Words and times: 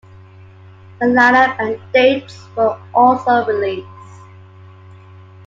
The 0.99 1.05
lineup 1.05 1.57
and 1.59 1.79
dates 1.93 2.47
were 2.55 2.75
also 2.91 3.45
released. 3.45 3.85